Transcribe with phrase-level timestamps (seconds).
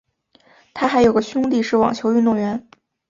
[0.73, 2.67] 她还有个兄弟是网球运动员。